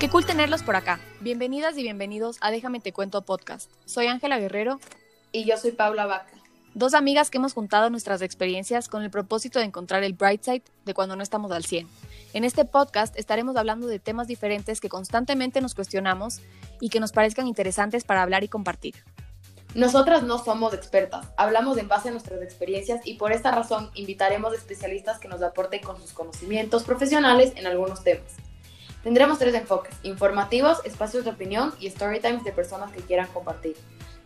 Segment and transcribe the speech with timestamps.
[0.00, 0.98] Qué cool tenerlos por acá.
[1.20, 3.70] Bienvenidas y bienvenidos a Déjame Te Cuento Podcast.
[3.84, 4.80] Soy Ángela Guerrero.
[5.30, 6.32] Y yo soy Paula Vaca.
[6.72, 10.62] Dos amigas que hemos juntado nuestras experiencias con el propósito de encontrar el bright side
[10.86, 11.86] de cuando no estamos al 100.
[12.32, 16.40] En este podcast estaremos hablando de temas diferentes que constantemente nos cuestionamos
[16.80, 18.94] y que nos parezcan interesantes para hablar y compartir.
[19.74, 24.54] Nosotras no somos expertas, hablamos en base a nuestras experiencias y por esta razón invitaremos
[24.54, 28.32] especialistas que nos aporten con sus conocimientos profesionales en algunos temas.
[29.02, 33.74] Tendremos tres enfoques, informativos, espacios de opinión y story times de personas que quieran compartir.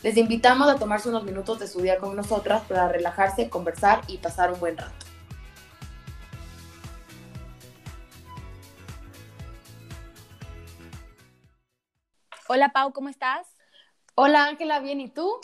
[0.02, 4.19] Les invitamos a tomarse unos minutos de su día con nosotras para relajarse, conversar y
[4.19, 4.92] pasar un buen rato.
[12.48, 13.47] Hola Pau, ¿cómo estás?
[14.16, 15.41] Hola Ángela, bien, ¿y tú?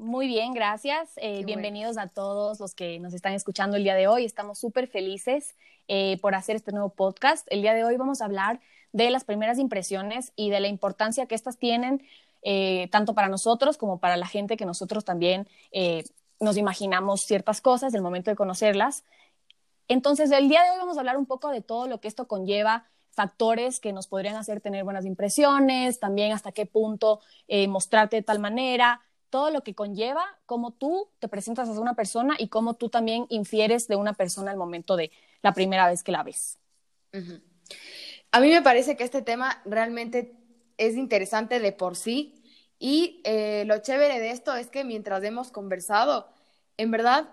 [0.00, 1.10] Muy bien, gracias.
[1.16, 4.24] Eh, bienvenidos a todos los que nos están escuchando el día de hoy.
[4.24, 5.54] Estamos súper felices
[5.88, 7.46] eh, por hacer este nuevo podcast.
[7.50, 8.60] El día de hoy vamos a hablar
[8.92, 12.02] de las primeras impresiones y de la importancia que estas tienen
[12.40, 15.46] eh, tanto para nosotros como para la gente que nosotros también
[16.40, 19.04] nos imaginamos ciertas cosas del momento de conocerlas.
[19.86, 22.26] Entonces, el día de hoy vamos a hablar un poco de todo lo que esto
[22.26, 27.20] conlleva factores que nos podrían hacer tener buenas impresiones, también hasta qué punto
[27.68, 32.34] mostrarte de tal manera, todo lo que conlleva cómo tú te presentas a una persona
[32.38, 35.10] y cómo tú también infieres de una persona al momento de
[35.42, 36.58] la primera vez que la ves.
[38.32, 40.34] A mí me parece que este tema realmente
[40.76, 42.42] es interesante de por sí
[42.78, 46.28] y eh, lo chévere de esto es que mientras hemos conversado,
[46.76, 47.28] en verdad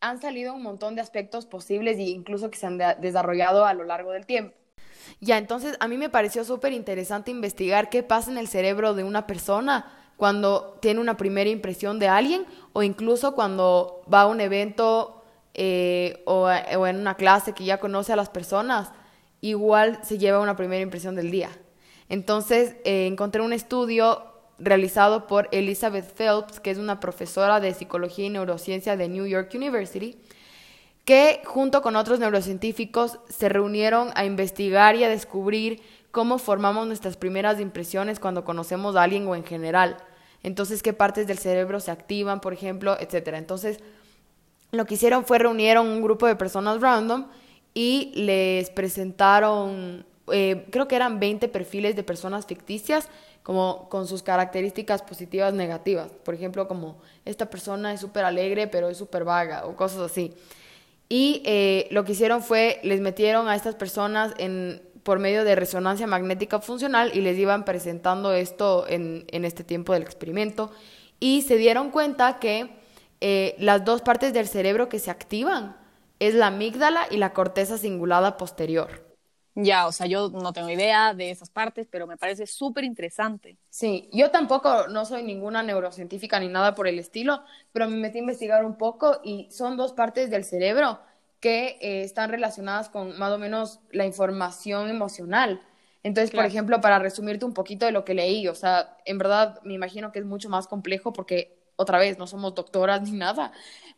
[0.00, 3.84] han salido un montón de aspectos posibles e incluso que se han desarrollado a lo
[3.84, 4.54] largo del tiempo.
[5.20, 9.04] Ya, entonces a mí me pareció súper interesante investigar qué pasa en el cerebro de
[9.04, 14.40] una persona cuando tiene una primera impresión de alguien o incluso cuando va a un
[14.40, 15.22] evento
[15.54, 18.90] eh, o, en una clase que ya conoce a las personas,
[19.40, 21.50] igual se lleva una primera impresión del día.
[22.08, 24.24] Entonces eh, encontré un estudio
[24.58, 29.50] realizado por Elizabeth Phelps, que es una profesora de psicología y neurociencia de New York
[29.54, 30.16] University,
[31.04, 35.82] que junto con otros neurocientíficos se reunieron a investigar y a descubrir
[36.14, 39.96] cómo formamos nuestras primeras impresiones cuando conocemos a alguien o en general.
[40.44, 43.36] Entonces, qué partes del cerebro se activan, por ejemplo, etcétera.
[43.36, 43.80] Entonces,
[44.70, 47.26] lo que hicieron fue reunieron un grupo de personas random
[47.74, 53.08] y les presentaron, eh, creo que eran 20 perfiles de personas ficticias,
[53.42, 56.12] como con sus características positivas, negativas.
[56.24, 60.32] Por ejemplo, como esta persona es súper alegre, pero es súper vaga, o cosas así.
[61.08, 65.54] Y eh, lo que hicieron fue, les metieron a estas personas en por medio de
[65.54, 70.72] resonancia magnética funcional y les iban presentando esto en, este tiempo del experimento
[71.20, 72.70] y se dieron cuenta que
[73.20, 75.76] eh, las dos partes del cerebro que se activan
[76.18, 79.04] es la amígdala y la corteza cingulada posterior.
[79.56, 83.56] Ya, o sea, yo no tengo idea de esas partes, pero me parece súper interesante.
[83.70, 88.18] Sí, yo tampoco no soy ninguna neurocientífica ni nada por el estilo, pero me metí
[88.18, 90.98] a investigar un poco y son dos partes del cerebro
[91.44, 95.60] que eh, están relacionadas con más o menos la información emocional.
[96.02, 99.60] Entonces, por ejemplo, para resumirte un poquito de lo que leí, o sea, en verdad
[99.62, 103.52] me imagino que es mucho más complejo porque, otra vez, no somos doctoras ni nada,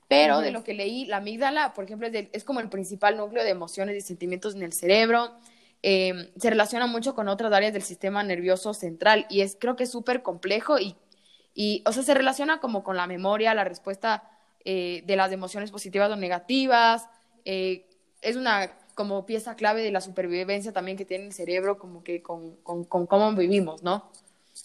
[0.09, 3.51] pero de lo que leí, la amígdala, por ejemplo, es, como el principal núcleo de
[3.51, 5.31] emociones y sentimientos en el cerebro.
[5.85, 9.85] Eh, se relaciona mucho con otras áreas del sistema nervioso central y es, creo que
[9.85, 10.97] es súper complejo y,
[11.55, 14.29] y, o sea, se relaciona como con la memoria, la respuesta
[14.65, 17.09] eh, de las emociones positivas o negativas,
[17.47, 17.87] eh,
[18.23, 22.23] es una como pieza clave de la supervivencia también que tiene el cerebro, como que
[22.23, 24.11] con, con, cómo vivimos, ¿no?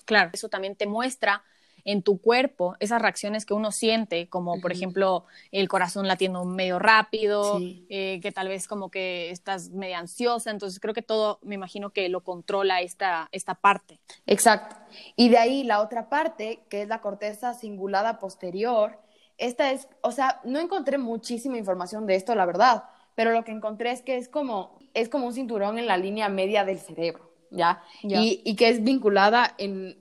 [0.06, 1.44] Claro, eso también te muestra
[1.84, 6.80] en tu cuerpo esas reacciones que uno siente, como por ejemplo el corazón latiendo medio
[6.80, 7.60] rápido,
[7.90, 11.90] eh, que tal vez como que estás medio ansiosa, entonces creo que todo me imagino
[11.90, 14.00] que lo controla esta, esta parte.
[14.26, 14.76] Exacto.
[15.16, 18.98] Y de ahí la otra parte, que es la corteza cingulada posterior,
[19.42, 22.84] esta es, o sea, no encontré muchísima información de esto, la verdad,
[23.16, 26.30] pero lo que encontré es que es como, es como un cinturón en la línea
[26.30, 27.84] media del cerebro, ¿ya?
[28.04, 29.98] Y, y, que es vinculada en,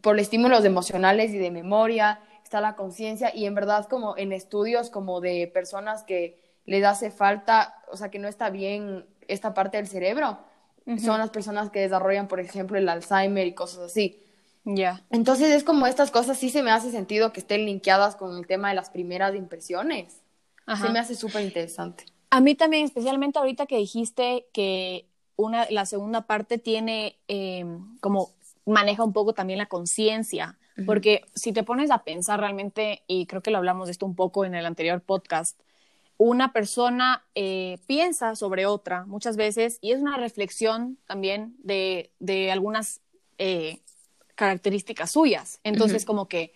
[0.00, 4.88] por estímulos emocionales y de memoria, está la conciencia y en verdad como en estudios
[4.88, 9.76] como de personas que les hace falta, o sea, que no está bien esta parte
[9.76, 10.38] del cerebro,
[10.98, 14.22] son las personas que desarrollan, por ejemplo, el Alzheimer y cosas así.
[14.64, 15.04] Ya.
[15.10, 18.46] Entonces es como estas cosas sí se me hace sentido que estén linkeadas con el
[18.46, 20.20] tema de las primeras impresiones.
[20.80, 22.04] Se me hace súper interesante.
[22.30, 25.06] A mí también, especialmente ahorita que dijiste que
[25.36, 28.32] una, la segunda parte tiene em, como
[28.66, 33.42] maneja un poco también la conciencia, porque si te pones a pensar realmente, y creo
[33.42, 35.58] que lo hablamos de esto un poco en el anterior podcast,
[36.18, 42.52] una persona eh, piensa sobre otra muchas veces y es una reflexión también de, de
[42.52, 43.00] algunas
[43.38, 43.80] eh,
[44.38, 45.58] características suyas.
[45.64, 46.54] Entonces, como que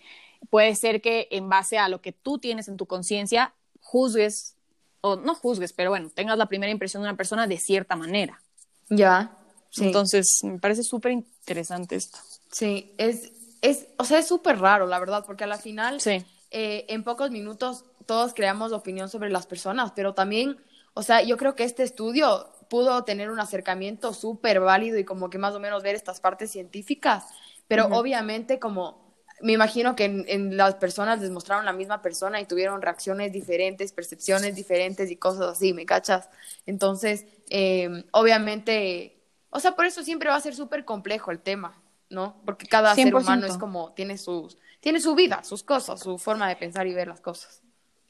[0.49, 4.55] puede ser que en base a lo que tú tienes en tu conciencia, juzgues,
[5.01, 8.41] o no juzgues, pero bueno, tengas la primera impresión de una persona de cierta manera.
[8.87, 9.37] Ya.
[9.75, 12.19] Entonces, me parece súper interesante esto.
[12.49, 16.23] Sí, es, es, o sea, es súper raro, la verdad, porque a la final, sí.
[16.51, 20.57] Eh, en pocos minutos todos creamos opinión sobre las personas, pero también,
[20.93, 25.29] o sea, yo creo que este estudio pudo tener un acercamiento súper válido y como
[25.29, 27.25] que más o menos ver estas partes científicas,
[27.67, 29.03] pero obviamente como
[29.43, 33.91] me imagino que en, las personas les mostraron la misma persona y tuvieron reacciones diferentes,
[33.91, 36.29] percepciones diferentes y cosas así, ¿me cachas?
[36.65, 41.81] Entonces, eh, obviamente, o sea, por eso siempre va a ser súper complejo el tema,
[42.09, 42.41] ¿no?
[42.45, 46.47] Porque cada ser humano es como, tiene, sus, tiene su vida, sus cosas, su forma
[46.47, 47.61] de pensar y ver las cosas.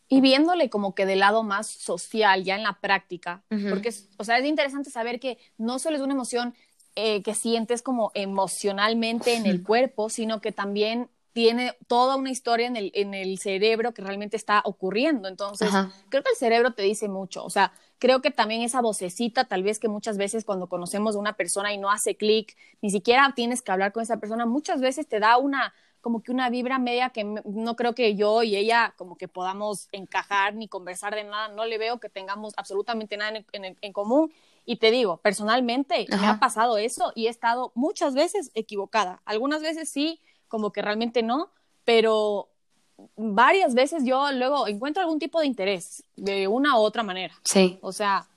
[0.07, 4.37] Y viéndole como que del lado más social, ya en la práctica, porque, o sea,
[4.37, 6.53] es interesante saber que no solo es una emoción
[6.95, 12.67] eh, que sientes como emocionalmente en el cuerpo, sino que también tiene toda una historia
[12.67, 15.27] en el, en el cerebro que realmente está ocurriendo.
[15.27, 15.69] Entonces,
[16.09, 17.43] creo que el cerebro te dice mucho.
[17.43, 21.19] O sea, creo que también esa vocecita, tal vez que muchas veces cuando conocemos a
[21.19, 24.79] una persona y no hace clic, ni siquiera tienes que hablar con esa persona, muchas
[24.79, 25.73] veces te da una
[26.03, 29.87] como que una vibra media que no creo que yo y ella como que podamos
[29.93, 34.29] encajar ni conversar de nada, no le veo que tengamos absolutamente nada en, común.
[34.65, 39.21] Y te digo, personalmente me ha pasado eso y he estado muchas veces equivocada.
[39.25, 41.49] Algunas veces sí, como que realmente no,
[41.83, 42.49] pero
[43.15, 47.33] varias veces yo luego encuentro algún tipo de interés de una u otra manera.
[47.43, 47.77] Sí.
[47.81, 48.27] O sea,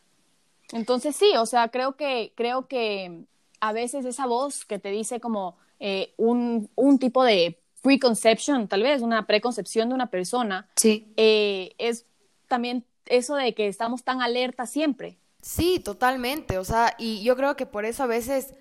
[0.72, 3.24] entonces sí, o sea, creo que, creo que
[3.60, 8.82] a veces esa voz que te dice como, eh, un, un, tipo de preconception, tal
[8.82, 11.12] vez una preconcepción de una persona, sí.
[11.16, 12.06] Eh, es
[12.48, 15.18] también eso de que estamos tan alerta siempre.
[15.46, 16.58] Sí, totalmente.
[16.58, 18.52] O sea, y yo creo que por eso a veces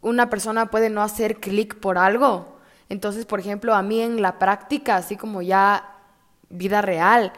[0.00, 2.56] una persona puede no hacer clic por algo.
[2.88, 5.98] Entonces, por ejemplo, a mí en la práctica, así como ya
[6.48, 7.34] vida real,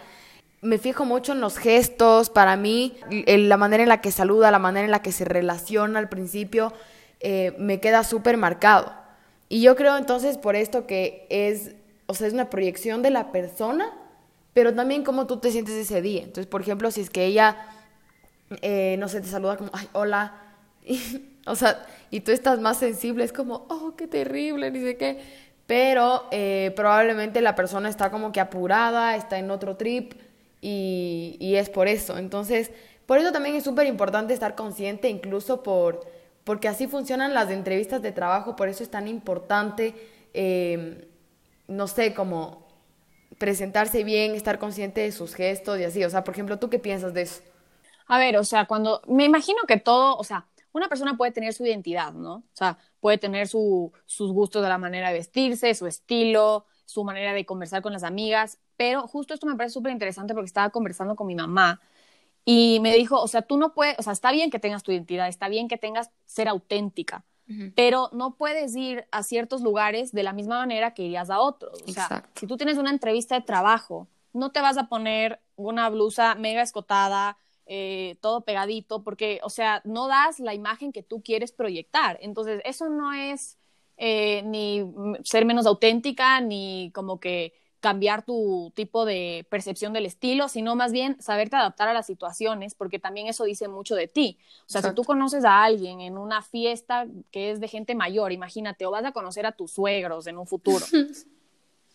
[0.61, 2.31] me fijo mucho en los gestos.
[2.31, 2.97] Para mí,
[3.27, 6.73] la manera en la que saluda, la manera en la que se relaciona al principio,
[7.19, 8.93] eh, me queda súper marcado.
[9.49, 11.75] Y yo creo entonces por esto que es,
[12.07, 13.93] o sea, es una proyección de la persona,
[14.55, 16.23] pero también cómo tú te sientes ese día.
[16.23, 17.57] Entonces, por ejemplo, si es que ella,
[18.61, 20.35] eh, no sé, te saluda como, ay, hola,
[21.47, 25.21] o sea, y tú estás más sensible, es como, oh, qué terrible, ni sé qué.
[25.67, 30.15] Pero eh, probablemente la persona está como que apurada, está en otro trip
[30.61, 32.19] y, y es por eso.
[32.19, 32.71] Entonces,
[33.07, 36.01] por eso también es súper importante estar consciente, incluso por
[36.45, 39.95] porque así funcionan las entrevistas de trabajo, por eso es tan importante,
[40.35, 41.07] eh,
[41.69, 42.67] no sé, como
[43.39, 46.05] presentarse bien, estar consciente de sus gestos y así.
[46.05, 47.43] O sea, por ejemplo, ¿tú qué piensas de eso?
[48.13, 51.55] A ver, o sea, cuando me imagino que todo, o sea, una persona puede tener
[51.55, 52.35] su identidad, ¿no?
[52.35, 57.05] O sea, puede tener su, sus gustos de la manera de vestirse, su estilo, su
[57.05, 60.69] manera de conversar con las amigas, pero justo esto me parece súper interesante porque estaba
[60.69, 61.81] conversando con mi mamá
[62.45, 64.93] y me dijo, o sea, tú no puedes, o sea, está bien que tengas tu
[64.93, 67.25] identidad, está bien que tengas ser auténtica,
[67.75, 71.83] pero no puedes ir a ciertos lugares de la misma manera que irías a otros.
[71.89, 75.89] O sea, si tú tienes una entrevista de trabajo, no te vas a poner una
[75.89, 81.23] blusa mega escotada, eh, todo pegadito, porque, o sea, no das la imagen que tú
[81.23, 82.19] quieres proyectar.
[82.21, 83.59] Entonces, eso no es
[83.97, 84.85] eh, ni
[85.25, 90.93] ser menos auténtica, ni como que cambiar tu tipo de percepción del estilo, sino más
[90.93, 94.39] bien saberte adaptar a las situaciones, porque también eso dice mucho de ti.
[94.61, 98.31] O sea, si tú conoces a alguien en una fiesta que es de gente mayor,
[98.31, 100.85] imagínate, o vas a conocer a tus suegros en un futuro.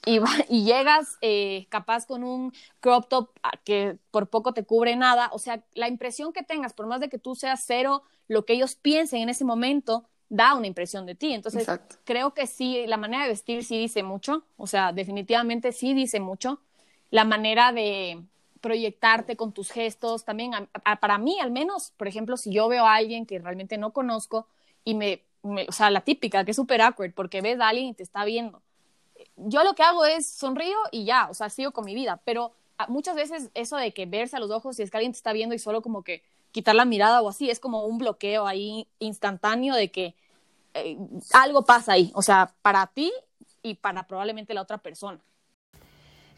[0.05, 3.29] y, y, llegas eh, capaz con un crop top
[3.63, 7.09] que por poco te cubre nada, o sea, la impresión que tengas, por más de
[7.09, 11.15] que tú seas cero, lo que ellos piensen en ese momento, da una impresión de
[11.15, 11.33] ti.
[11.33, 11.67] Entonces,
[12.03, 16.19] creo que sí, la manera de vestir sí dice mucho, o sea, definitivamente sí dice
[16.19, 16.59] mucho.
[17.09, 18.21] La manera de
[18.59, 20.51] proyectarte con tus gestos, también,
[20.99, 24.47] para mí al menos, por ejemplo, si yo veo a alguien que realmente no conozco
[24.83, 27.93] y me, o sea, la típica, que es súper awkward, porque ves a alguien y
[27.93, 28.61] te está viendo.
[29.37, 32.53] Yo lo que hago es sonrío y ya, o sea, sigo con mi vida, pero
[32.87, 35.33] muchas veces eso de que verse a los ojos y es que alguien te está
[35.33, 38.87] viendo y solo como que quitar la mirada o así, es como un bloqueo ahí
[38.99, 40.15] instantáneo de que
[40.73, 40.97] eh,
[41.33, 43.11] algo pasa ahí, o sea, para ti
[43.61, 45.19] y para probablemente la otra persona.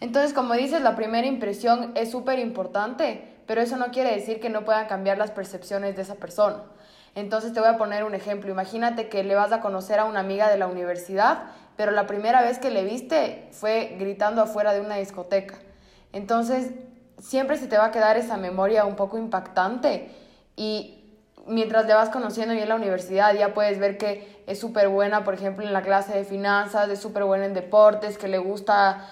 [0.01, 4.49] Entonces, como dices, la primera impresión es súper importante, pero eso no quiere decir que
[4.49, 6.63] no puedan cambiar las percepciones de esa persona.
[7.19, 8.49] Entonces te voy a poner un ejemplo.
[8.51, 11.43] Imagínate que le vas a conocer a una amiga de la universidad,
[11.75, 15.55] pero la primera vez que le viste fue gritando afuera de una discoteca.
[16.13, 16.71] Entonces,
[17.19, 20.11] siempre se te va a quedar esa memoria un poco impactante
[20.55, 20.95] y
[21.45, 25.23] mientras le vas conociendo y en la universidad ya puedes ver que es súper buena,
[25.23, 29.09] por ejemplo, en la clase de finanzas, es súper buena en deportes, que le gusta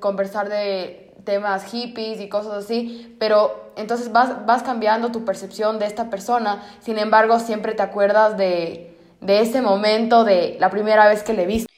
[0.00, 5.84] conversar de temas hippies y cosas así, pero entonces vas, vas cambiando tu percepción de
[5.84, 11.22] esta persona, sin embargo siempre te acuerdas de, de ese momento, de la primera vez
[11.22, 11.70] que le viste.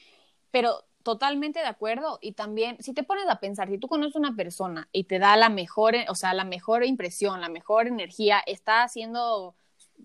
[0.51, 4.37] Pero totalmente de acuerdo y también si te pones a pensar, si tú conoces una
[4.37, 8.83] persona y te da la mejor, o sea, la mejor impresión, la mejor energía, está
[8.83, 9.55] haciendo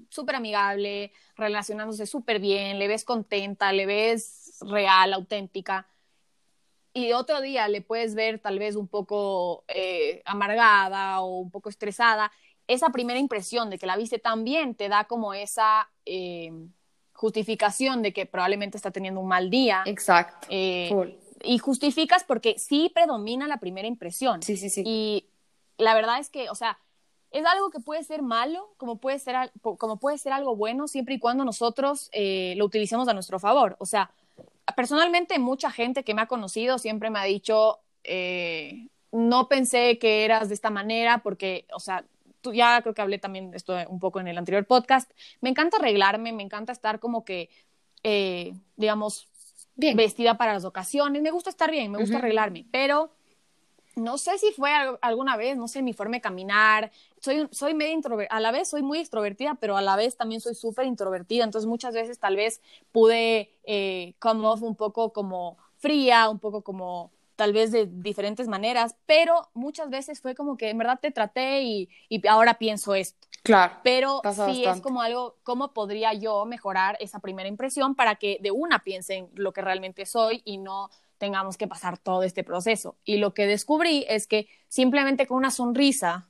[0.08, 5.86] súper amigable, relacionándose súper bien, le ves contenta, le ves real, auténtica.
[6.96, 11.68] Y otro día le puedes ver tal vez un poco eh, amargada o un poco
[11.68, 12.32] estresada.
[12.68, 16.50] Esa primera impresión de que la viste tan bien te da como esa eh,
[17.12, 19.82] justificación de que probablemente está teniendo un mal día.
[19.84, 20.46] Exacto.
[20.48, 24.42] Eh, y justificas porque sí predomina la primera impresión.
[24.42, 24.82] Sí, sí, sí.
[24.86, 25.26] Y
[25.76, 26.78] la verdad es que, o sea,
[27.30, 31.16] es algo que puede ser malo, como puede ser, como puede ser algo bueno, siempre
[31.16, 33.76] y cuando nosotros eh, lo utilicemos a nuestro favor.
[33.80, 34.10] O sea,
[34.74, 40.24] personalmente mucha gente que me ha conocido siempre me ha dicho, eh, no pensé que
[40.24, 42.04] eras de esta manera porque, o sea,
[42.40, 45.50] tú ya creo que hablé también de esto un poco en el anterior podcast, me
[45.50, 47.50] encanta arreglarme, me encanta estar como que,
[48.02, 49.28] eh, digamos,
[49.74, 49.96] bien.
[49.96, 53.15] vestida para las ocasiones, me gusta estar bien, me gusta arreglarme, pero
[53.96, 57.94] no sé si fue alguna vez, no sé, mi forma de caminar, soy, soy medio
[57.94, 61.44] introvertida, a la vez soy muy extrovertida, pero a la vez también soy súper introvertida,
[61.44, 62.60] entonces muchas veces tal vez
[62.92, 68.48] pude eh, come off un poco como fría, un poco como tal vez de diferentes
[68.48, 72.94] maneras, pero muchas veces fue como que en verdad te traté y, y ahora pienso
[72.94, 73.26] esto.
[73.42, 73.74] Claro.
[73.84, 78.50] Pero sí es como algo, ¿cómo podría yo mejorar esa primera impresión para que de
[78.50, 82.96] una piensen lo que realmente soy y no tengamos que pasar todo este proceso.
[83.04, 86.28] Y lo que descubrí es que simplemente con una sonrisa,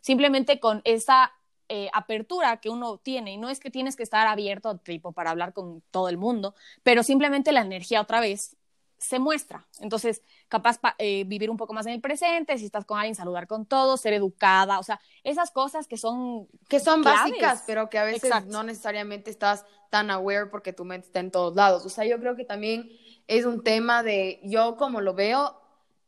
[0.00, 1.32] simplemente con esa
[1.68, 5.30] eh, apertura que uno tiene, y no es que tienes que estar abierto tipo para
[5.30, 8.56] hablar con todo el mundo, pero simplemente la energía otra vez
[9.00, 9.66] se muestra.
[9.80, 13.46] Entonces, capaz eh, vivir un poco más en el presente, si estás con alguien, saludar
[13.46, 16.48] con todos, ser educada, o sea, esas cosas que son...
[16.68, 21.06] Que son básicas, pero que a veces no necesariamente estás tan aware porque tu mente
[21.06, 21.86] está en todos lados.
[21.86, 22.90] O sea, yo creo que también
[23.26, 25.58] es un tema de, yo como lo veo,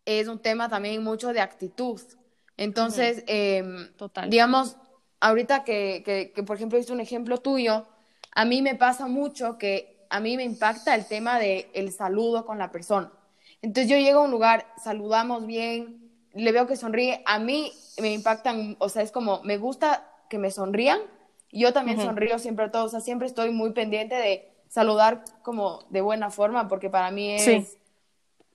[0.05, 2.01] es un tema también mucho de actitud.
[2.59, 3.91] Entonces, em,
[4.29, 4.77] digamos,
[5.21, 7.87] ahorita que, que, que, por ejemplo, hice un ejemplo tuyo,
[8.35, 12.45] a mí me pasa mucho que a mí me impacta el tema del el saludo
[12.45, 13.11] con la persona.
[13.63, 18.13] Entonces yo llego a un lugar, saludamos bien, le veo que sonríe, a mí me
[18.13, 21.01] impactan, o sea, es como, me gusta que me sonrían,
[21.51, 25.85] yo también sonrío siempre a todos, o sea, siempre estoy muy pendiente de saludar como
[25.89, 27.79] de buena forma, porque para mí es,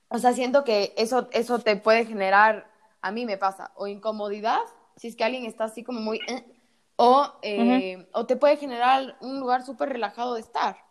[0.08, 2.70] o sea, siento que eso, eso te puede generar,
[3.02, 4.60] a mí me pasa, o incomodidad,
[4.96, 6.44] si es que alguien está así como muy, eh,
[6.94, 10.87] o, eh, o te puede generar un lugar súper relajado de estar.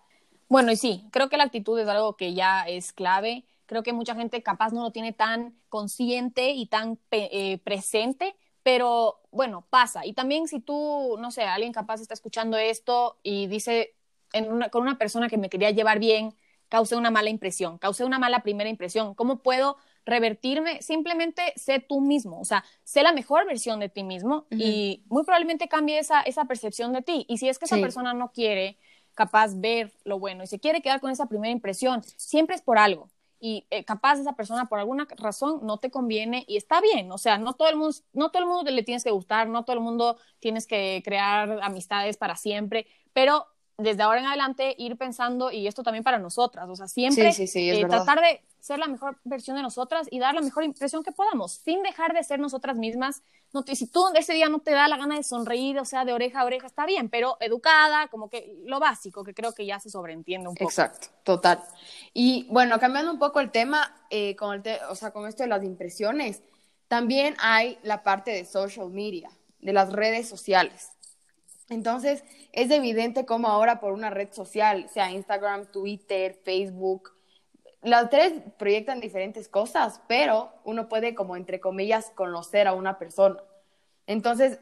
[0.50, 3.46] Bueno, y sí, creo que la actitud es algo que ya es clave.
[3.66, 9.22] Creo que mucha gente capaz no lo tiene tan consciente y tan eh, presente, pero
[9.32, 10.06] bueno, pasa.
[10.06, 13.96] Y también si tú, no sé, alguien capaz está escuchando esto y dice,
[14.72, 16.34] con una persona que me quería llevar bien,
[16.70, 19.16] causé una mala impresión, causé una mala primera impresión.
[19.16, 20.82] ¿Cómo puedo revertirme?
[20.82, 25.24] Simplemente sé tú mismo, o sea, sé la mejor versión de ti mismo y muy
[25.24, 27.26] probablemente cambie esa, esa percepción de ti.
[27.28, 28.78] Y si es que esa persona no quiere
[29.18, 32.78] capaz ver lo bueno y se quiere quedar con esa primera impresión, siempre es por
[32.78, 33.10] algo.
[33.40, 37.18] Y eh, capaz esa persona por alguna razón no te conviene y está bien, o
[37.18, 39.76] sea, no todo el mundo, no todo el mundo le tienes que gustar, no todo
[39.76, 43.48] el mundo tienes que crear amistades para siempre, pero
[43.78, 47.86] desde ahora en adelante ir pensando, y esto también para nosotras, o sea, siempre eh,
[47.88, 51.52] tratar de ser la mejor versión de nosotras y dar la mejor impresión que podamos,
[51.54, 53.22] sin dejar de ser nosotras mismas.
[53.54, 56.12] No si tú ese día no te da la gana de sonreír, o sea, de
[56.12, 59.80] oreja a oreja, está bien, pero educada, como que lo básico, que creo que ya
[59.80, 60.70] se sobreentiende un poco.
[60.70, 61.64] Exacto, total.
[62.14, 65.50] Y bueno, cambiando un poco el tema, eh, con, el o sea, con esto de
[65.50, 66.42] las impresiones,
[66.88, 69.30] también hay la parte de social media,
[69.62, 70.90] de las redes sociales.
[71.70, 77.12] Entonces, es evidente cómo ahora por una red social, sea Instagram, Twitter, Facebook,
[77.82, 83.38] las tres proyectan diferentes cosas, pero uno puede, como entre comillas, conocer a una persona.
[84.08, 84.60] Entonces,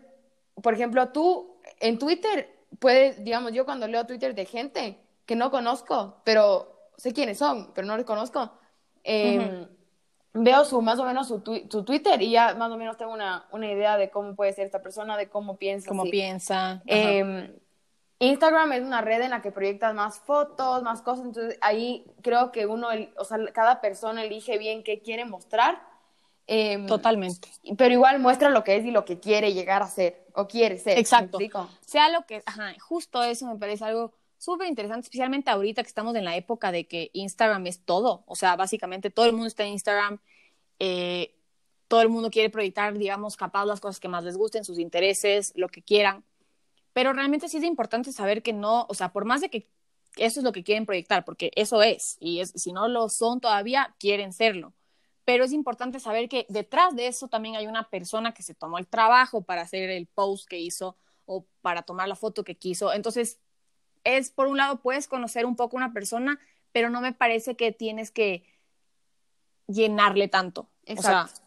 [0.62, 5.50] por ejemplo, tú en Twitter puedes, digamos, yo cuando leo Twitter de gente que no
[5.50, 8.52] conozco, pero sé quiénes son, pero no les conozco,
[9.04, 9.68] eh,
[10.36, 13.98] veo su más o menos su, Twitter y ya más o menos tengo una, idea
[13.98, 15.90] de cómo puede ser esta persona, de cómo piensa.
[15.90, 16.84] Cómo piensa.
[16.86, 17.52] Em,
[18.20, 22.52] Instagram es una red en la que proyectas más fotos, más cosas, entonces ahí creo
[22.52, 25.82] que uno, o sea, cada persona elige bien qué quiere mostrar
[26.48, 27.50] Em, Totalmente.
[27.78, 30.78] Pero igual muestra lo que es y lo que quiere llegar a ser o quiere
[30.78, 30.98] ser.
[30.98, 31.40] Exacto.
[31.82, 36.16] Sea lo que, ajá, justo eso me parece algo súper interesante, especialmente ahorita que estamos
[36.16, 38.24] en la época de que Instagram es todo.
[38.28, 40.20] O sea, básicamente todo el mundo está en Instagram.
[40.80, 41.36] Eh,
[41.88, 45.54] todo el mundo quiere proyectar, digamos, capaz las cosas que más les gusten, sus intereses,
[45.56, 46.24] lo que quieran.
[46.94, 49.70] Pero realmente sí es importante saber que no, o sea, por más de que
[50.18, 53.42] eso es lo que quieren proyectar, porque eso es, y es, si no lo son
[53.42, 54.74] todavía, quieren serlo.
[55.26, 58.78] Pero es importante saber que detrás de eso también hay una persona que se tomó
[58.78, 62.94] el trabajo para hacer el post que hizo o para tomar la foto que quiso.
[62.94, 63.40] Entonces,
[64.06, 66.40] es por un lado, puedes conocer un poco una persona,
[66.72, 68.46] pero no me parece que tienes que
[69.68, 70.70] llenarle tanto.
[70.86, 71.42] Exacto.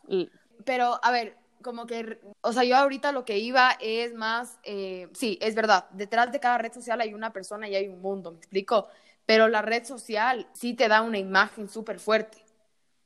[0.64, 5.08] pero, a ver, como que, o sea, yo ahorita lo que iba es más, eh,
[5.12, 8.32] sí, es verdad, detrás de cada red social hay una persona y hay un mundo,
[8.32, 8.88] me explico,
[9.26, 12.44] pero la red social sí te da una imagen súper fuerte,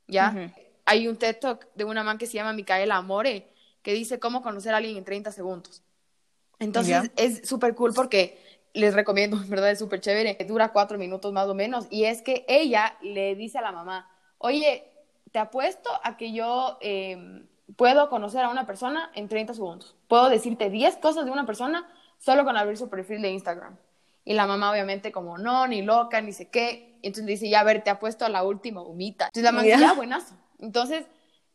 [0.06, 0.52] ¿ya?
[0.85, 4.42] Hay un TED Talk de una man que se llama Micaela Amore que dice cómo
[4.42, 5.82] conocer a alguien en 30 segundos.
[6.59, 8.38] Entonces es súper cool porque
[8.74, 12.22] les recomiendo, en verdad es súper chévere, dura cuatro minutos más o menos, y es
[12.22, 14.92] que ella le dice a la mamá, oye,
[15.32, 19.96] te apuesto a que yo em, puedo conocer a una persona en 30 segundos.
[20.08, 21.88] Puedo decirte 10 cosas de una persona
[22.18, 23.76] solo con abrir su perfil de Instagram.
[24.24, 26.98] Y la mamá obviamente como, no, ni loca, ni sé qué.
[27.02, 29.26] Entonces dice, ya, a ver, te apuesto a la última humita.
[29.26, 30.34] Entonces la mamá dice, ya, buenazo.
[30.58, 31.06] Entonces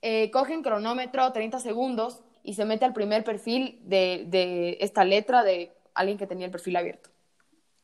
[0.01, 5.43] eh, cogen cronómetro 30 segundos y se mete al primer perfil de, de esta letra
[5.43, 7.09] de alguien que tenía el perfil abierto.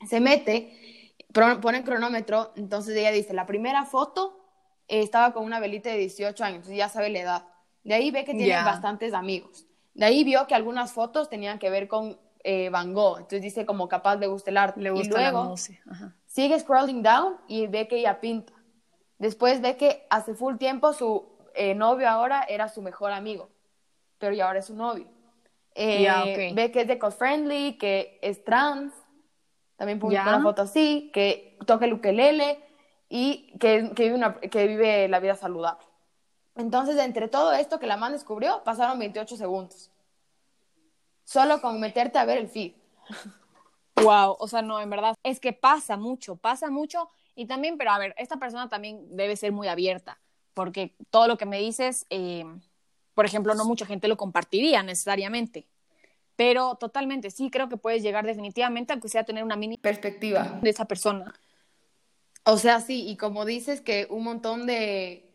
[0.07, 4.39] Se mete, pone cronómetro, entonces ella dice, la primera foto
[4.87, 7.47] estaba con una velita de 18 años, entonces ya sabe la edad.
[7.83, 9.65] De ahí ve que tiene bastantes amigos.
[9.93, 13.65] De ahí vio que algunas fotos tenían que ver con eh, Van Gogh, entonces dice
[13.65, 14.81] como capaz de gusta el arte.
[14.81, 15.55] Le gusta y luego
[16.25, 18.53] sigue scrolling down y ve que ella pinta.
[19.17, 23.49] Después ve que hace full tiempo su eh, novio ahora era su mejor amigo,
[24.17, 25.07] pero ya ahora es su novio.
[25.75, 28.93] Eh, ve que es eco-friendly, que es trans,
[29.75, 32.59] también publicó una foto así, que toca el ukelele,
[33.09, 35.85] y que, que, vive una, que vive la vida saludable.
[36.55, 39.91] Entonces, entre todo esto que la man descubrió, pasaron 28 segundos.
[41.23, 42.73] Solo con meterte a ver el feed.
[43.95, 47.09] Wow, o sea, no, en verdad, es que pasa mucho, pasa mucho.
[47.35, 50.19] Y también, pero a ver, esta persona también debe ser muy abierta,
[50.53, 52.45] porque todo lo que me dices, eh,
[53.13, 55.65] por ejemplo, no mucha gente lo compartiría necesariamente.
[56.35, 60.69] Pero totalmente, sí, creo que puedes llegar definitivamente, aunque sea tener una mini perspectiva de
[60.69, 61.33] esa persona.
[62.45, 65.29] O sea, sí, y como dices que un montón de,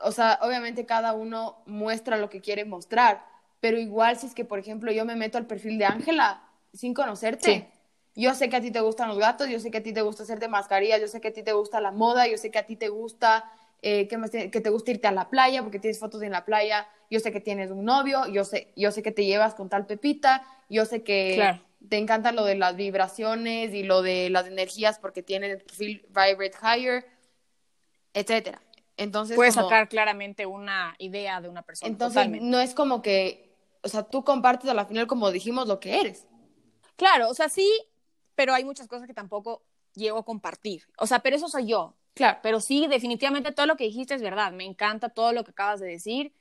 [0.00, 3.26] o sea, obviamente cada uno muestra lo que quiere mostrar,
[3.60, 6.42] pero igual si es que, por ejemplo, yo me meto al perfil de Ángela
[6.72, 7.68] sin conocerte,
[8.14, 10.02] yo sé que a ti te gustan los gatos, yo sé que a ti te
[10.02, 12.58] gusta hacerte mascarillas, yo sé que a ti te gusta la moda, yo sé que
[12.58, 13.50] a ti te gusta,
[13.82, 16.88] eh, que, que te gusta irte a la playa porque tienes fotos en la playa,
[17.10, 19.86] yo sé que tienes un novio, yo sé, yo sé que te llevas con tal
[19.86, 21.34] pepita, yo sé que...
[21.36, 25.62] Claro te encanta lo de las vibraciones y lo de las energías porque tiene el
[25.62, 27.06] perfil Vibrate Higher,
[28.12, 28.60] etcétera.
[28.96, 31.90] Entonces, puedes sacar claramente una idea de una persona.
[31.90, 35.80] Entonces, no es como que, o sea, tú compartes a la final, como dijimos, lo
[35.80, 36.26] que eres.
[36.96, 37.66] Claro, o sea, sí,
[38.34, 39.62] pero hay muchas cosas que tampoco
[39.94, 40.82] llego a compartir.
[40.98, 41.96] O sea, pero eso soy yo.
[42.14, 42.38] Claro.
[42.42, 44.52] Pero sí, definitivamente todo lo que dijiste es verdad.
[44.52, 46.32] Me encanta todo lo que acabas de decir.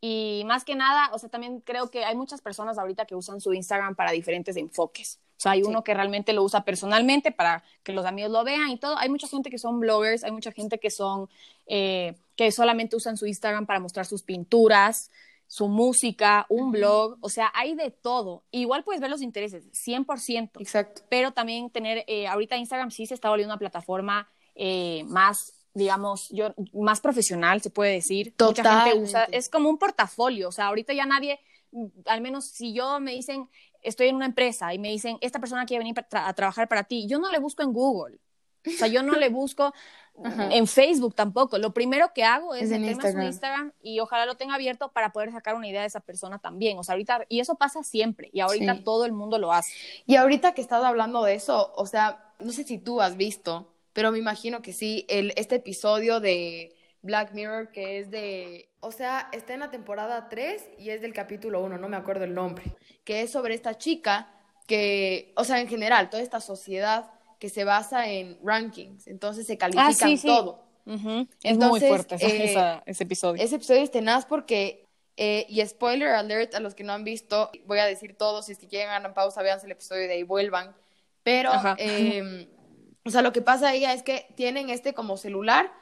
[0.00, 3.40] Y más que nada, o sea, también creo que hay muchas personas ahorita que usan
[3.40, 5.20] su Instagram para diferentes enfoques.
[5.36, 8.68] O sea, hay uno que realmente lo usa personalmente para que los amigos lo vean
[8.70, 8.98] y todo.
[8.98, 11.28] Hay mucha gente que son bloggers, hay mucha gente que son,
[11.66, 15.10] eh, que solamente usan su Instagram para mostrar sus pinturas,
[15.46, 17.18] su música, un blog.
[17.20, 18.42] O sea, hay de todo.
[18.50, 20.60] Igual puedes ver los intereses, 100%.
[20.60, 21.02] Exacto.
[21.08, 26.28] Pero también tener, eh, ahorita Instagram sí se está volviendo una plataforma eh, más digamos,
[26.30, 28.34] yo, más profesional, se puede decir.
[28.38, 31.40] Mucha gente usa, es como un portafolio, o sea, ahorita ya nadie,
[32.04, 33.48] al menos si yo me dicen,
[33.82, 37.06] estoy en una empresa y me dicen, esta persona quiere venir a trabajar para ti,
[37.08, 38.18] yo no le busco en Google.
[38.64, 39.74] O sea, yo no le busco
[40.50, 41.58] en Facebook tampoco.
[41.58, 45.12] Lo primero que hago es, meterme en su Instagram y ojalá lo tenga abierto para
[45.12, 46.78] poder sacar una idea de esa persona también.
[46.78, 49.72] O sea, ahorita, y eso pasa siempre, y ahorita todo el mundo lo hace.
[50.06, 53.71] Y ahorita que estás hablando de eso, o sea, no sé si tú has visto,
[53.92, 58.92] pero me imagino que sí, el, este episodio de Black Mirror que es de, o
[58.92, 62.34] sea, está en la temporada 3 y es del capítulo 1, no me acuerdo el
[62.34, 62.64] nombre,
[63.04, 64.32] que es sobre esta chica
[64.66, 69.58] que, o sea, en general, toda esta sociedad que se basa en rankings, entonces se
[69.58, 70.64] califican ah, todo.
[71.42, 73.42] Es muy fuerte eh, ese episodio.
[73.42, 77.50] Ese episodio es tenaz porque, eh, y spoiler alert a los que no han visto,
[77.66, 80.22] voy a decir todo, si es que quieren ganar pausa, vean el episodio de ahí
[80.22, 80.74] vuelvan,
[81.24, 81.50] pero...
[81.78, 82.48] Eh,
[83.04, 85.72] o sea, lo que pasa ahí es que tienen este como celular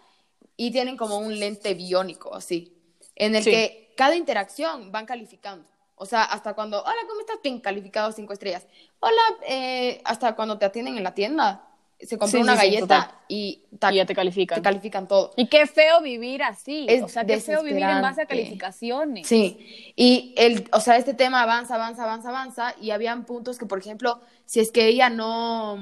[0.57, 2.77] y tienen como un lente biónico, así.
[3.17, 5.69] en el que cada interacción van calificando.
[5.95, 7.37] O sea, hasta cuando, hola, ¿cómo estás?
[7.43, 8.67] Bien, calificado cinco estrellas.
[9.01, 14.07] Hola, eh, hasta cuando te atienden en la tienda, se compró una galleta y, ya
[14.07, 14.57] te califican.
[14.57, 15.33] Te califican todo.
[15.37, 16.87] Y qué feo vivir así.
[17.03, 19.27] o sea, qué feo vivir en base a calificaciones.
[19.27, 19.93] Sí.
[19.97, 22.75] Y el, o sea, este tema avanza, avanza, avanza, avanza.
[22.81, 25.79] Y habían puntos que, por ejemplo, si es que ella no,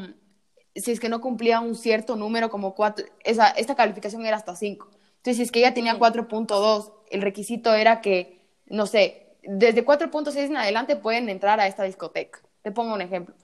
[0.81, 4.57] si es que no cumplía un cierto número, como cuatro, esa, esta calificación era hasta
[4.57, 4.89] cinco.
[5.17, 10.37] Entonces, si es que ella tenía 4.2, el requisito era que, no sé, desde 4.6
[10.37, 12.41] en adelante pueden entrar a esta discoteca.
[12.63, 13.35] Te pongo un ejemplo.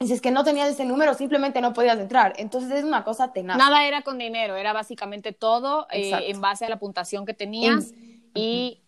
[0.00, 2.34] Si es que no tenías ese número, simplemente no podías entrar.
[2.36, 3.56] Entonces es una cosa tenaz.
[3.56, 7.92] Nada era con dinero, era básicamente todo eh, en base a la puntuación que tenías.
[8.34, 8.82] Y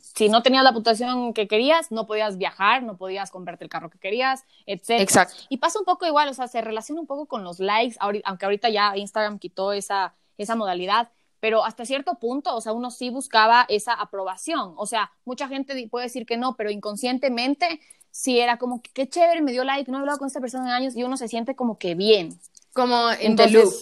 [0.00, 3.90] si no tenías la puntuación que querías, no podías viajar, no podías comprarte el carro
[3.90, 5.00] que querías, etc.
[5.00, 5.36] Exacto.
[5.48, 8.44] Y pasa un poco igual, o sea, se relaciona un poco con los likes, aunque
[8.44, 11.10] ahorita ya Instagram quitó esa, esa modalidad
[11.44, 14.72] pero hasta cierto punto, o sea, uno sí buscaba esa aprobación.
[14.78, 19.06] O sea, mucha gente puede decir que no, pero inconscientemente sí era como que qué
[19.06, 21.28] chévere, me dio like, no he hablado con esta persona en años y uno se
[21.28, 22.40] siente como que bien.
[22.72, 23.74] Como en the loop.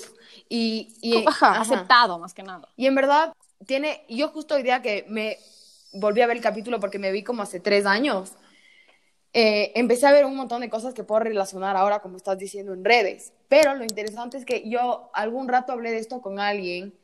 [0.49, 2.69] Y, y aceptado más que nada.
[2.75, 3.33] Y en verdad,
[3.65, 5.39] tiene, yo justo hoy día que me
[5.93, 8.35] volví a ver el capítulo porque me vi como hace tres años,
[9.33, 12.75] eh, empecé a ver un montón de cosas que puedo relacionar ahora, como estás diciendo,
[12.75, 13.33] en redes.
[13.49, 16.95] Pero lo interesante es que yo algún rato hablé de esto con alguien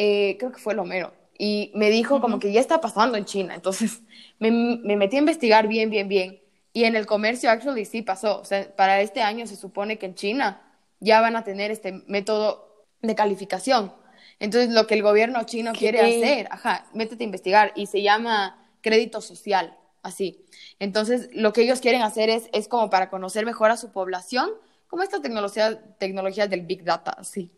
[0.00, 3.24] eh, creo que fue el Homero, y me dijo como que ya está pasando en
[3.24, 3.54] China.
[3.56, 4.02] Entonces
[4.38, 6.40] me, me, metí a investigar bien, bien, bien.
[6.72, 8.40] Y en el comercio, actually, sí pasó.
[8.40, 10.62] O sea, para este año se supone que en China
[11.00, 13.92] ya van a tener este método de calificación.
[14.40, 18.56] Entonces, lo que el gobierno chino quiere hacer, ajá, métete a investigar, y se llama
[18.80, 20.44] crédito social, así.
[20.78, 24.50] Entonces, lo que ellos quieren hacer es, es como para conocer mejor a su población,
[24.86, 27.50] como esta tecnología, tecnologías del Big Data, así.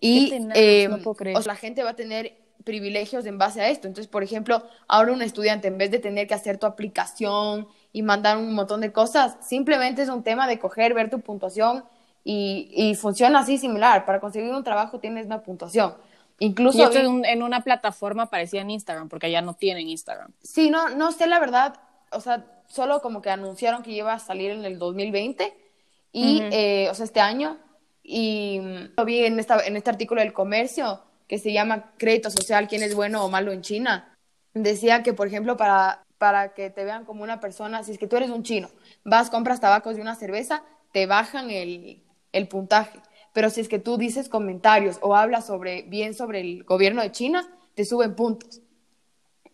[0.00, 0.88] Y eh,
[1.44, 3.88] la gente va a tener privilegios en base a esto.
[3.88, 8.02] Entonces, por ejemplo, ahora un estudiante, en vez de tener que hacer tu aplicación y
[8.02, 11.84] mandar un montón de cosas, simplemente es un tema de coger, ver tu puntuación
[12.24, 14.04] y, y funciona así similar.
[14.04, 15.94] Para conseguir un trabajo tienes una puntuación.
[16.40, 20.32] Incluso en, una plataforma parecía en Instagram, porque allá no tienen Instagram.
[20.42, 21.80] Sí, no, no sé la verdad,
[22.12, 25.52] o sea, solo como que anunciaron que iba a salir en el 2020
[26.12, 27.58] y, eh, o sea, este año,
[28.02, 28.60] y
[28.96, 32.82] lo vi en, esta, en este artículo del comercio que se llama Crédito Social, quién
[32.82, 34.16] es bueno o malo en China.
[34.54, 38.06] Decía que, por ejemplo, para, para que te vean como una persona, si es que
[38.06, 38.70] tú eres un chino,
[39.04, 43.00] vas, compras tabacos y una cerveza, te bajan el, el puntaje.
[43.38, 47.12] Pero si es que tú dices comentarios o hablas sobre, bien sobre el gobierno de
[47.12, 48.62] China, te suben puntos.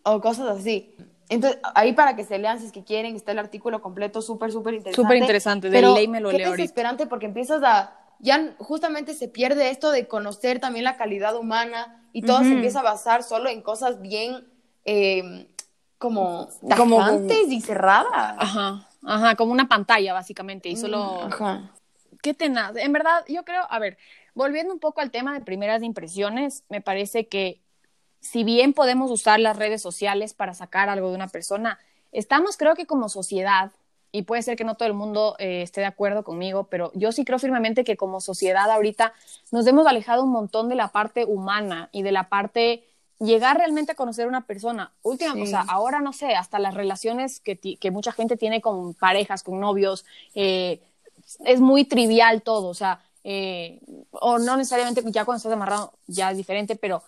[0.05, 0.95] O cosas así.
[1.29, 4.53] Entonces, ahí para que se lean, si es que quieren, está el artículo completo, súper,
[4.53, 5.03] súper interesante.
[5.03, 6.63] Súper interesante, de ley me lo leo ahorita.
[6.63, 12.09] desesperante porque empiezas a ya justamente se pierde esto de conocer también la calidad humana
[12.15, 14.49] y todo se empieza a basar solo en cosas bien
[14.87, 15.47] eh,
[15.99, 18.37] como tajantes y cerradas.
[18.39, 21.25] Ajá, ajá, como una pantalla básicamente y solo...
[21.25, 21.71] Ajá.
[22.25, 22.75] Qué tenaz.
[22.77, 23.99] En verdad, yo creo, a ver,
[24.35, 27.61] volviendo un poco al tema de primeras impresiones, me parece que
[28.21, 31.79] si bien podemos usar las redes sociales para sacar algo de una persona,
[32.13, 33.73] estamos creo que como sociedad
[34.11, 37.13] y puede ser que no todo el mundo eh, esté de acuerdo conmigo, pero yo
[37.13, 39.13] sí creo firmemente que como sociedad ahorita
[39.53, 42.85] nos hemos alejado un montón de la parte humana y de la parte
[43.19, 44.95] llegar realmente a conocer a una persona.
[45.03, 49.43] Última cosa, ahora no sé, hasta las relaciones que, que, mucha gente tiene con parejas,
[49.43, 50.81] con novios, eh,
[51.45, 56.31] es muy trivial todo, o sea, eh, o no necesariamente ya cuando estás amarrado ya
[56.31, 57.03] es diferente, pero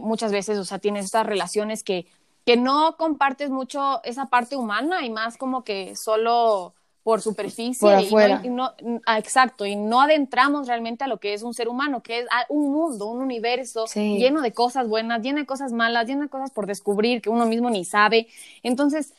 [0.00, 2.06] muchas veces, o sea, tienes estas relaciones que
[2.44, 8.44] que no compartes mucho esa parte humana y más como que solo por superficie por
[8.44, 8.74] y no,
[9.06, 12.26] ah, exacto y no adentramos realmente a lo que es un ser humano que es
[12.30, 16.28] ah, un mundo un universo lleno de cosas buenas lleno de cosas malas lleno de
[16.28, 18.26] cosas por descubrir que uno mismo ni sabe.
[18.62, 19.14] Entonces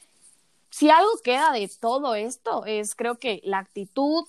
[0.70, 4.26] si algo queda de todo esto es creo que la actitud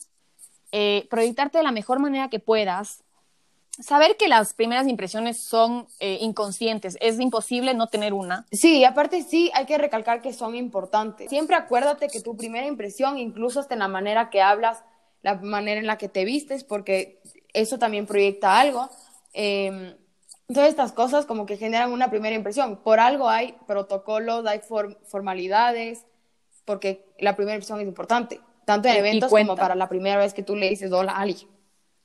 [0.72, 3.04] eh, proyectarte de la mejor manera que puedas
[3.78, 8.46] saber que las primeras impresiones son eh, inconscientes, es imposible no tener una.
[8.52, 11.30] Sí, y aparte sí hay que recalcar que son importantes.
[11.30, 14.82] Siempre acuérdate que tu primera impresión, incluso hasta en la manera que hablas,
[15.22, 17.22] la manera en la que te vistes, porque
[17.54, 18.90] eso también proyecta algo.
[19.32, 19.96] Eh,
[20.52, 22.76] todas estas cosas como que generan una primera impresión.
[22.76, 24.60] Por algo hay protocolos, hay
[25.06, 26.04] formalidades,
[26.64, 30.42] porque la primera impresión es importante, tanto en eventos como para la primera vez que
[30.42, 31.48] tú le dices hola a alguien.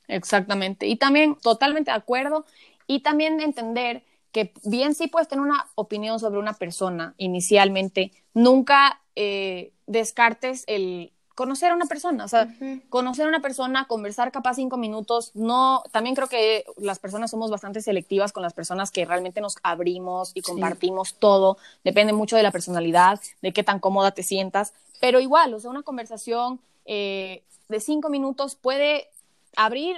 [0.08, 0.86] Exactamente.
[0.86, 2.44] Y también totalmente de acuerdo.
[2.86, 9.02] Y también entender que bien sí puedes tener una opinión sobre una persona inicialmente, nunca
[9.14, 12.52] eh, descartes el conocer a una persona, o sea,
[12.88, 17.48] conocer a una persona, conversar capaz cinco minutos, no, también creo que las personas somos
[17.48, 22.42] bastante selectivas con las personas que realmente nos abrimos y compartimos todo, depende mucho de
[22.42, 27.44] la personalidad, de qué tan cómoda te sientas, pero igual, o sea, una conversación eh,
[27.68, 29.08] de cinco minutos puede
[29.54, 29.96] abrir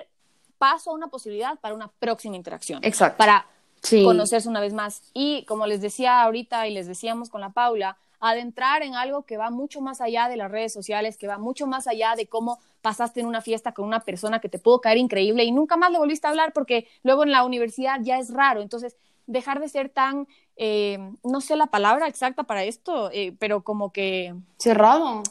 [0.58, 2.84] paso a una posibilidad para una próxima interacción.
[2.84, 3.16] Exacto.
[3.16, 3.46] Para
[3.88, 5.04] conocerse una vez más.
[5.14, 9.36] Y como les decía ahorita y les decíamos con la Paula, adentrar en algo que
[9.36, 12.58] va mucho más allá de las redes sociales, que va mucho más allá de cómo
[12.82, 15.90] pasaste en una fiesta con una persona que te pudo caer increíble y nunca más
[15.90, 18.60] le volviste a hablar porque luego en la universidad ya es raro.
[18.60, 23.62] Entonces, dejar de ser tan, eh, no sé la palabra exacta para esto, eh, pero
[23.62, 24.34] como que...
[24.58, 25.22] Cerrado.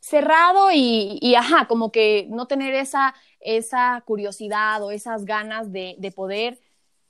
[0.00, 5.96] Cerrado y, y, ajá, como que no tener esa, esa curiosidad o esas ganas de,
[5.98, 6.60] de poder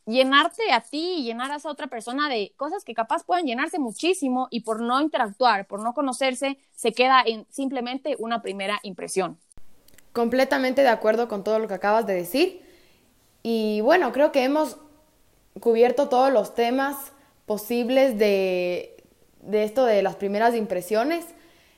[0.06, 3.78] llenarte a ti y llenar a esa otra persona de cosas que capaz pueden llenarse
[3.78, 9.38] muchísimo y por no interactuar, por no conocerse, se queda en simplemente una primera impresión.
[10.12, 12.62] Completamente de acuerdo con todo lo que acabas de decir.
[13.42, 14.78] Y bueno, creo que hemos
[15.60, 17.12] cubierto todos los temas
[17.44, 18.96] posibles de,
[19.40, 21.26] de esto de las primeras impresiones.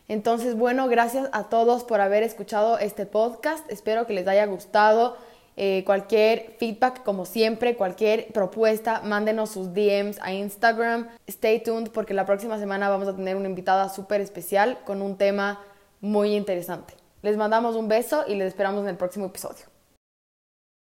[0.06, 3.70] Entonces, bueno, gracias a todos por haber escuchado este podcast.
[3.70, 5.16] Espero que les haya gustado
[5.60, 11.08] eh, cualquier feedback, como siempre, cualquier propuesta, mándenos sus DMs a Instagram.
[11.26, 15.16] Stay tuned porque la próxima semana vamos a tener una invitada súper especial con un
[15.16, 15.60] tema
[16.00, 16.94] muy interesante.
[17.22, 19.77] Les mandamos un beso y les esperamos en el próximo episodio.